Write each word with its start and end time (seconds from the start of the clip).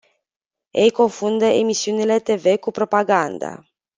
Ei 0.71 0.89
confundă 0.91 1.45
emisiunile 1.45 2.19
te 2.19 2.35
ve 2.35 2.57
cu 2.57 2.71
propaganda. 2.71 3.67